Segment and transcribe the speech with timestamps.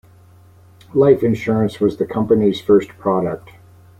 [0.95, 3.51] Life insurance was the company's first product.